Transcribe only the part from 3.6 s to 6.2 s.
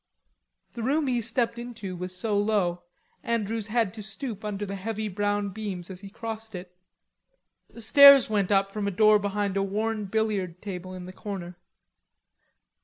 had to stoop under the heavy brown beams as he